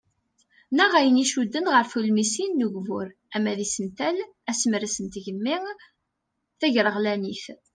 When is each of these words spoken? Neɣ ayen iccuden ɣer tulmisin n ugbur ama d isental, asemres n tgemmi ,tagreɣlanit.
Neɣ 0.77 0.91
ayen 0.99 1.21
iccuden 1.23 1.71
ɣer 1.73 1.85
tulmisin 1.91 2.51
n 2.57 2.65
ugbur 2.67 3.07
ama 3.35 3.51
d 3.57 3.59
isental, 3.65 4.17
asemres 4.51 4.95
n 4.99 5.05
tgemmi 5.13 5.57
,tagreɣlanit. 6.59 7.45